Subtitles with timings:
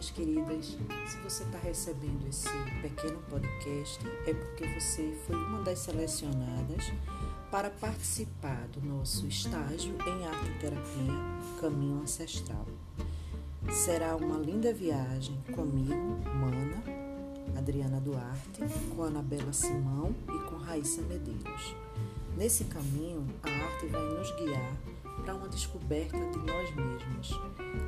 [0.00, 2.48] minhas queridas, se você está recebendo esse
[2.80, 6.90] pequeno podcast, é porque você foi uma das selecionadas
[7.50, 12.66] para participar do nosso estágio em arte e terapia Caminho Ancestral.
[13.70, 16.82] Será uma linda viagem comigo, Mana,
[17.58, 18.62] Adriana Duarte,
[18.96, 21.76] com Anabela Simão e com Raíssa Medeiros.
[22.38, 24.76] Nesse caminho, a arte vai nos guiar
[25.30, 27.40] para uma descoberta de nós mesmos,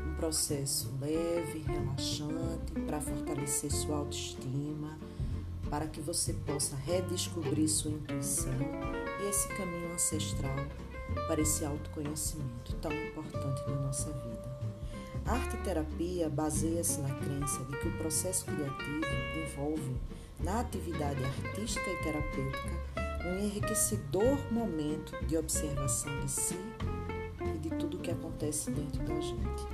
[0.07, 4.97] um processo leve, relaxante, para fortalecer sua autoestima,
[5.69, 8.55] para que você possa redescobrir sua intuição
[9.21, 10.55] e esse caminho ancestral
[11.27, 14.53] para esse autoconhecimento tão importante na nossa vida.
[15.27, 19.07] A arte terapia baseia-se na crença de que o processo criativo
[19.45, 19.97] envolve,
[20.39, 22.93] na atividade artística e terapêutica,
[23.25, 26.59] um enriquecedor momento de observação de si
[27.79, 29.67] tudo o que acontece dentro da gente.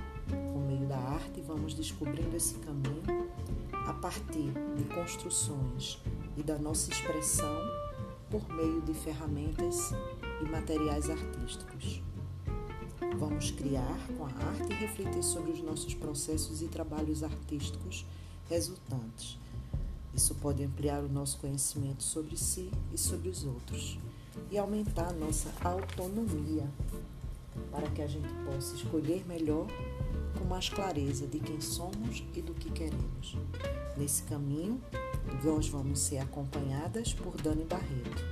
[0.52, 3.28] Por meio da arte, vamos descobrindo esse caminho
[3.72, 5.98] a partir de construções
[6.36, 7.56] e da nossa expressão
[8.30, 9.92] por meio de ferramentas
[10.40, 12.02] e materiais artísticos.
[13.18, 18.04] Vamos criar com a arte e refletir sobre os nossos processos e trabalhos artísticos
[18.48, 19.38] resultantes
[20.18, 23.96] isso pode ampliar o nosso conhecimento sobre si e sobre os outros
[24.50, 26.68] e aumentar a nossa autonomia
[27.98, 29.66] que a gente possa escolher melhor
[30.38, 33.36] com mais clareza de quem somos e do que queremos.
[33.96, 34.80] Nesse caminho,
[35.42, 38.24] nós vamos ser acompanhadas por Dani Barreto.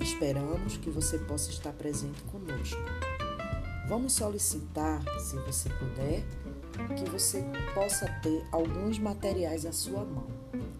[0.00, 2.80] Esperamos que você possa estar presente conosco.
[3.90, 6.24] Vamos solicitar, se você puder,
[6.96, 10.26] que você possa ter alguns materiais à sua mão.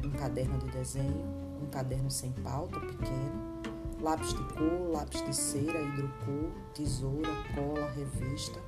[0.03, 1.27] Um caderno de desenho,
[1.63, 3.64] um caderno sem pauta pequeno,
[4.01, 8.61] lápis de cor, lápis de cera, hidrocor, tesoura, cola, revista,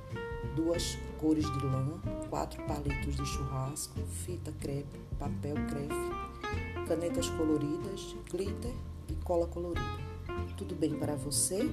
[0.55, 8.73] duas cores de lã, quatro palitos de churrasco, fita crepe, papel crepe, canetas coloridas, glitter
[9.07, 10.07] e cola colorida.
[10.55, 11.69] Tudo bem para você?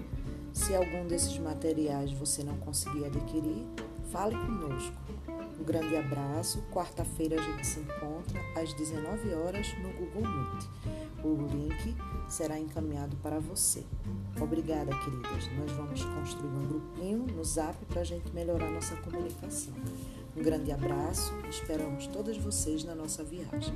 [0.54, 3.66] Se algum desses materiais você não conseguir adquirir,
[4.12, 4.94] fale conosco.
[5.60, 6.62] Um grande abraço.
[6.72, 10.64] Quarta-feira a gente se encontra às 19 horas no Google Meet.
[11.24, 11.96] O link
[12.28, 13.84] será encaminhado para você.
[14.40, 15.50] Obrigada, queridas.
[15.58, 19.74] Nós vamos construir um grupinho no Zap para a gente melhorar nossa comunicação.
[20.36, 21.34] Um grande abraço.
[21.50, 23.74] Esperamos todas vocês na nossa viagem.